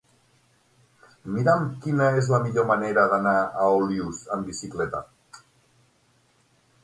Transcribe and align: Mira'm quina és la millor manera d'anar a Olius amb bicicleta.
Mira'm 1.33 1.65
quina 1.83 2.07
és 2.21 2.29
la 2.35 2.39
millor 2.45 2.65
manera 2.71 3.03
d'anar 3.11 3.35
a 3.41 3.67
Olius 3.81 4.21
amb 4.37 4.49
bicicleta. 4.53 5.03